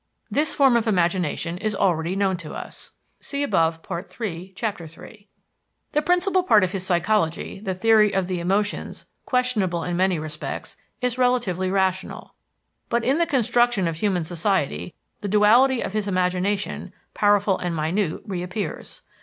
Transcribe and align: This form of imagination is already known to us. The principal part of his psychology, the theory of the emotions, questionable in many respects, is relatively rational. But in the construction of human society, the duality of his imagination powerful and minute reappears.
This 0.31 0.55
form 0.55 0.75
of 0.77 0.87
imagination 0.87 1.59
is 1.59 1.75
already 1.75 2.15
known 2.15 2.35
to 2.37 2.55
us. 2.55 2.93
The 3.19 3.69
principal 6.03 6.41
part 6.43 6.63
of 6.63 6.71
his 6.71 6.83
psychology, 6.83 7.59
the 7.59 7.73
theory 7.75 8.11
of 8.11 8.25
the 8.25 8.39
emotions, 8.39 9.05
questionable 9.27 9.83
in 9.83 9.95
many 9.95 10.17
respects, 10.17 10.75
is 11.01 11.19
relatively 11.19 11.69
rational. 11.69 12.33
But 12.89 13.03
in 13.03 13.19
the 13.19 13.27
construction 13.27 13.87
of 13.87 13.97
human 13.97 14.23
society, 14.23 14.95
the 15.19 15.27
duality 15.27 15.81
of 15.81 15.93
his 15.93 16.07
imagination 16.07 16.93
powerful 17.13 17.59
and 17.59 17.75
minute 17.75 18.23
reappears. 18.25 19.03